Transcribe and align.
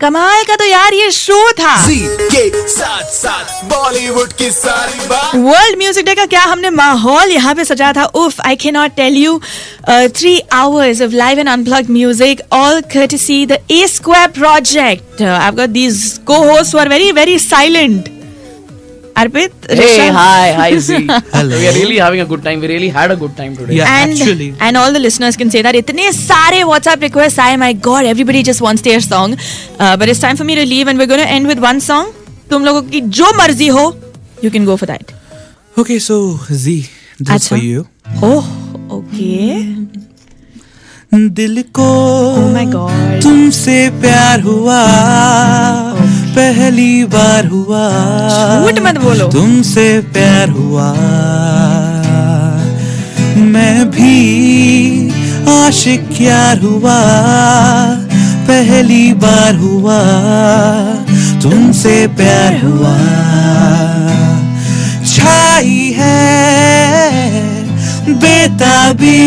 कमाल 0.00 0.42
का 0.44 0.54
तो 0.56 0.64
यार 0.64 0.94
ये 0.94 1.10
शो 1.10 1.36
था। 1.58 1.74
के 1.88 2.68
साथ 2.68 3.04
साथ 3.12 3.62
बॉलीवुड 3.68 4.32
की 4.38 4.50
सारी 4.50 5.06
बात। 5.08 5.34
वर्ल्ड 5.34 5.78
म्यूज़िक 5.78 6.04
डे 6.06 6.14
का 6.14 6.26
क्या 6.26 6.40
हमने 6.40 6.70
माहौल 6.70 7.30
यहाँ 7.32 7.54
पे 7.54 7.64
सजा 7.64 7.92
था? 7.96 8.04
उफ 8.04 8.40
I 8.46 8.56
can 8.56 8.74
not 8.74 8.94
tell 8.96 9.16
you 9.16 9.38
three 9.88 10.38
hours 10.52 11.00
of 11.02 11.12
live 11.12 11.38
and 11.38 11.48
unplug 11.48 11.90
music 11.90 12.42
all 12.54 12.80
cut 12.96 13.14
see 13.16 13.44
the 13.46 13.58
a 13.70 13.86
square 13.88 14.28
project 14.38 15.22
I've 15.22 15.66
these 15.68 16.04
को 16.26 16.42
who 16.44 16.58
very 16.74 16.88
very 16.88 17.10
very 17.22 17.38
silent. 17.46 18.15
Arpit, 19.16 19.52
Hey, 19.70 19.76
Rishabh, 19.76 20.12
hi, 20.14 20.52
hi, 20.52 20.76
Z. 20.76 21.06
Hello. 21.32 21.56
We 21.58 21.66
are 21.68 21.72
really 21.72 21.96
having 21.96 22.20
a 22.20 22.26
good 22.26 22.42
time. 22.44 22.60
We 22.60 22.68
really 22.68 22.90
had 22.90 23.10
a 23.10 23.16
good 23.16 23.34
time 23.36 23.56
today. 23.56 23.76
Yeah. 23.76 23.92
and 24.00 24.12
actually. 24.12 24.54
and 24.60 24.76
all 24.76 24.92
the 24.92 24.98
listeners 24.98 25.38
can 25.42 25.50
say 25.50 25.62
that 25.62 25.74
इतने 25.74 26.10
सारे 26.12 26.62
WhatsApp 26.70 27.00
requests 27.06 27.38
आए 27.38 27.56
my 27.62 27.72
God 27.88 28.04
everybody 28.04 28.42
just 28.42 28.60
wants 28.60 28.82
their 28.82 29.00
song 29.00 29.36
uh, 29.80 29.96
but 29.96 30.10
it's 30.10 30.20
time 30.20 30.36
for 30.36 30.44
me 30.44 30.54
to 30.60 30.66
leave 30.66 30.88
and 30.88 30.98
we're 30.98 31.10
going 31.14 31.24
to 31.24 31.32
end 31.38 31.46
with 31.52 31.64
one 31.68 31.80
song 31.88 32.12
तुम 32.50 32.64
लोगों 32.64 32.82
की 32.90 33.00
जो 33.20 33.32
मर्ज़ी 33.38 33.68
हो 33.78 33.86
you 34.42 34.50
can 34.56 34.68
go 34.70 34.76
for 34.76 34.90
that 34.92 35.14
Okay, 35.78 35.98
so 35.98 36.20
Z, 36.52 36.76
this 37.18 37.28
is 37.28 37.34
अच्छा. 37.36 37.56
for 37.56 37.62
you. 37.64 37.86
oh 38.22 38.44
okay 39.00 39.76
दिल 41.14 41.62
को 41.78 41.90
oh 42.36 42.48
my 42.54 42.66
God 42.72 43.22
तुमसे 43.22 43.78
प्यार 44.00 44.40
हुआ 44.40 44.80
पहली 46.36 47.04
बार 47.04 47.46
हुआ। 47.46 47.84
झूठ 48.62 48.80
मत 48.80 48.98
बोलो। 49.00 49.28
तुमसे 49.28 50.00
प्यार 50.00 50.48
हुआ। 50.48 50.92
मैं 53.36 53.90
भी 53.90 54.14
आशिक 55.48 56.08
यार 56.20 56.58
हुआ। 56.58 56.98
पहली 58.48 59.12
बार 59.12 59.54
हुआ। 59.54 59.98
तुमसे 61.42 62.06
प्यार 62.06 62.60
हुआ। 62.64 62.96
छाई 65.06 65.94
है 65.96 67.10
बेताबी। 68.08 69.22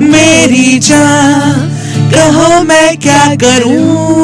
मेरी 0.00 0.78
जान 0.78 1.68
कहो 2.14 2.62
मैं 2.62 2.96
क्या 2.96 3.34
करूँ? 3.34 4.21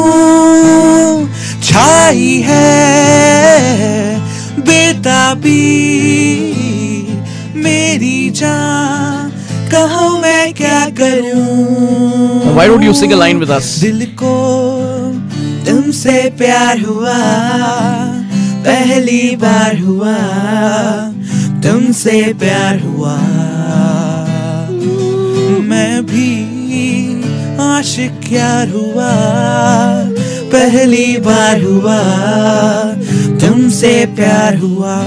है 2.49 4.19
बेताबी। 4.69 5.65
मेरी 7.63 8.29
जान 8.41 9.31
कहो 9.71 10.05
मैं 10.19 10.53
क्या 10.53 10.79
करूँ? 10.99 12.55
Why 12.55 12.65
don't 12.69 12.85
you 12.87 12.93
sing 13.01 13.11
a 13.13 13.19
line 13.23 13.39
with 13.39 13.51
us? 13.57 13.67
दिल 13.81 14.05
को 14.21 14.35
तुमसे 15.67 16.17
प्यार 16.37 16.79
हुआ 16.81 17.17
पहली 18.65 19.35
बार 19.43 19.77
हुआ 19.79 20.15
तुमसे 21.63 22.17
प्यार 22.39 22.79
हुआ। 22.79 23.15
मैं 25.69 25.95
भी 26.05 26.29
आशिक 27.63 28.31
यार 28.31 28.69
हुआ 28.69 29.11
पहली 30.53 31.17
बार 31.25 31.61
हुआ 31.61 31.97
तुमसे 33.41 33.93
प्यार 34.19 34.57
हुआ 34.65 34.97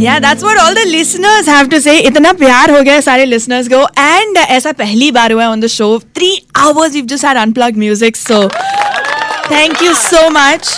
Yeah, 0.00 0.20
that's 0.20 0.44
what 0.46 0.56
all 0.62 0.74
the 0.74 0.84
listeners 0.88 1.48
have 1.52 1.68
to 1.70 1.80
say. 1.84 1.94
इतना 2.08 2.32
प्यार 2.42 2.70
हो 2.70 2.82
गया 2.88 3.00
सारे 3.06 3.24
listeners 3.26 3.68
को 3.72 3.80
and 4.02 4.36
ऐसा 4.56 4.72
पहली 4.80 5.10
बार 5.12 5.32
हुआ 5.32 5.42
है 5.44 5.48
on 5.54 5.64
the 5.64 5.70
show. 5.76 5.88
Three 6.18 6.36
hours 6.64 6.92
we've 6.98 7.08
just 7.12 7.26
had 7.28 7.40
unplugged 7.44 7.80
music. 7.84 8.20
So 8.20 8.38
thank 9.48 9.82
you 9.86 9.94
so 10.02 10.22
much. 10.30 10.70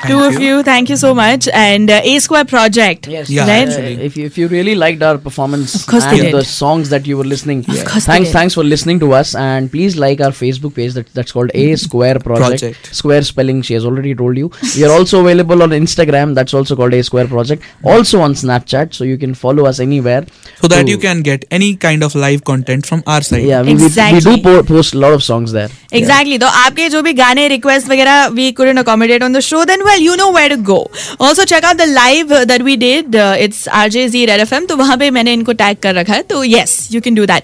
Thank 0.00 0.12
Two 0.12 0.20
of 0.22 0.34
you. 0.34 0.40
you, 0.58 0.62
thank 0.62 0.88
you 0.90 0.96
so 0.96 1.12
much. 1.12 1.48
And 1.52 1.90
uh, 1.90 2.00
A 2.04 2.20
Square 2.20 2.44
Project. 2.44 3.08
Yes. 3.08 3.28
Yeah, 3.28 3.46
Right? 3.48 3.68
Uh, 3.68 4.04
if 4.08 4.16
you, 4.16 4.26
if 4.26 4.38
you 4.38 4.46
really 4.46 4.76
liked 4.76 5.02
our 5.02 5.18
performance 5.18 5.74
Of 5.74 5.86
course 5.88 6.04
and 6.04 6.32
the 6.32 6.44
songs 6.44 6.88
that 6.90 7.04
you 7.04 7.16
were 7.16 7.24
listening, 7.24 7.60
of 7.68 7.84
course 7.84 8.06
thanks 8.06 8.28
did. 8.28 8.32
thanks 8.32 8.54
for 8.54 8.62
listening 8.62 9.00
to 9.00 9.12
us 9.12 9.34
and 9.34 9.68
please 9.72 9.96
like 9.96 10.20
our 10.20 10.30
Facebook 10.30 10.76
page 10.76 10.92
that, 10.94 11.12
that's 11.14 11.32
called 11.32 11.50
A 11.52 11.74
Square 11.74 12.20
Project. 12.20 12.60
Project. 12.60 12.94
Square 12.94 13.22
spelling 13.22 13.60
she 13.62 13.74
has 13.74 13.84
already 13.84 14.14
told 14.14 14.36
you. 14.36 14.52
We 14.76 14.84
are 14.84 14.92
also 14.92 15.20
available 15.20 15.64
on 15.64 15.70
Instagram 15.70 16.32
that's 16.34 16.54
also 16.54 16.76
called 16.76 16.94
A 16.94 17.02
Square 17.02 17.26
Project. 17.26 17.64
Also 17.82 18.20
on 18.20 18.34
Snapchat 18.34 18.94
so 18.94 19.02
you 19.02 19.18
can 19.18 19.34
follow 19.34 19.66
us 19.66 19.80
anywhere. 19.80 20.24
so 20.60 20.68
that 20.68 20.86
you 20.86 20.98
can 20.98 21.22
get 21.22 21.44
any 21.50 21.74
kind 21.74 22.04
of 22.04 22.14
live 22.14 22.44
content 22.44 22.86
from 22.86 23.02
our 23.06 23.20
side 23.22 23.42
yeah 23.42 23.62
we, 23.62 23.74
we, 23.74 23.88
we 24.12 24.20
do 24.20 24.36
po- 24.42 24.62
post 24.62 24.94
a 24.94 24.98
lot 24.98 25.12
of 25.12 25.24
songs 25.24 25.50
there. 25.50 25.68
Exactly 25.92 26.38
तो 26.38 26.46
आपके 26.46 26.88
जो 26.88 27.00
भी 27.02 27.12
गाने 27.12 27.46
request 27.48 27.88
वगैरह 27.88 28.26
we 28.28 28.50
couldn't 28.52 28.76
accommodate 28.76 29.22
on 29.22 29.32
the 29.32 29.40
show 29.40 29.64
then 29.64 29.82
well 29.82 30.02
you 30.02 30.14
know 30.14 30.30
where 30.32 30.54
go 30.62 30.78
also 31.20 31.44
check 31.44 31.64
out 31.64 31.76
the 31.76 31.88
live 31.88 32.34
that 32.44 32.62
we 32.62 32.76
did 32.76 33.14
it's 33.14 33.66
R 33.68 33.88
J 33.88 34.08
G 34.08 34.24
red 34.26 34.40
F 34.40 34.54
M 34.54 34.66
तो 34.66 34.76
वहाँ 34.76 34.96
पे 34.96 35.10
मैंने 35.10 35.32
इनको 35.32 35.52
टैग 35.54 35.76
कर 35.82 35.94
रखा 35.94 36.12
है 36.12 36.22
तो 36.22 36.44
yes 36.44 36.88
you 36.92 37.00
can 37.00 37.14
do 37.14 37.26
that 37.26 37.42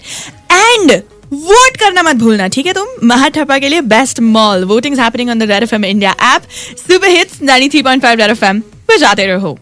and 0.51 1.01
vote 1.33 1.77
करना 1.77 2.01
मत 2.03 2.15
भूलना, 2.15 2.47
ठीक 2.47 2.65
है? 2.67 2.73
तुम 2.73 3.07
महाठपा 3.07 3.57
के 3.59 3.69
लिए 3.69 3.81
best 3.83 4.19
mall 4.21 4.63
voting 4.65 4.99
on 4.99 5.39
the 5.39 5.51
red 5.51 5.85
India 5.85 6.11
app 6.35 6.41
super 6.79 7.07
hits 7.09 7.39
three 7.71 7.81
point 7.81 8.01
five 8.03 8.19
red 8.19 8.31
F 8.31 8.45
M 8.45 8.59
बजाते 8.91 9.25
रहो. 9.27 9.57